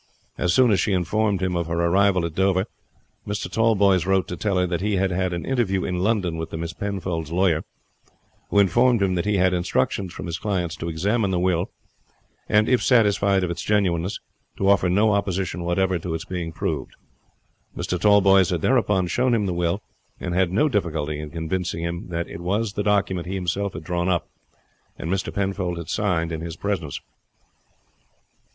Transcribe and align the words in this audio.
As 0.35 0.51
soon 0.51 0.71
as 0.71 0.79
she 0.79 0.93
informed 0.93 1.43
him 1.43 1.55
of 1.55 1.67
her 1.67 1.79
arrival 1.79 2.25
at 2.25 2.33
Dover, 2.33 2.65
Mr. 3.27 3.47
Tallboys 3.51 4.07
wrote 4.07 4.27
to 4.29 4.35
tell 4.35 4.57
her 4.57 4.65
that 4.65 4.81
he 4.81 4.95
had 4.95 5.11
had 5.11 5.31
an 5.31 5.45
interview 5.45 5.85
in 5.85 5.99
London 5.99 6.37
with 6.37 6.49
the 6.49 6.57
Miss 6.57 6.73
Penfolds' 6.73 7.31
lawyer, 7.31 7.63
who 8.49 8.57
informed 8.57 9.03
him 9.03 9.13
that 9.13 9.27
he 9.27 9.37
had 9.37 9.53
instructions 9.53 10.11
from 10.11 10.25
his 10.25 10.39
clients 10.39 10.75
to 10.77 10.89
examine 10.89 11.29
the 11.29 11.37
will, 11.37 11.69
and 12.49 12.67
if 12.67 12.81
satisfied 12.81 13.43
of 13.43 13.51
its 13.51 13.61
genuineness, 13.61 14.19
to 14.57 14.67
offer 14.67 14.89
no 14.89 15.11
opposition 15.13 15.63
whatever 15.63 15.99
to 15.99 16.15
its 16.15 16.25
being 16.25 16.51
proved. 16.51 16.95
Mr. 17.77 18.01
Tallboys 18.01 18.49
had 18.49 18.61
thereupon 18.61 19.05
shown 19.05 19.35
him 19.35 19.45
the 19.45 19.53
will, 19.53 19.83
and 20.19 20.33
had 20.33 20.51
no 20.51 20.67
difficulty 20.67 21.19
in 21.19 21.29
convincing 21.29 21.83
him 21.83 22.07
that 22.09 22.27
it 22.27 22.41
was 22.41 22.73
the 22.73 22.81
document 22.81 23.27
he 23.27 23.35
himself 23.35 23.73
had 23.73 23.83
drawn 23.83 24.09
up, 24.09 24.27
and 24.97 25.11
Mr. 25.11 25.31
Penfold 25.31 25.77
had 25.77 25.89
signed 25.89 26.31
in 26.31 26.41
his 26.41 26.55
presence. 26.55 26.99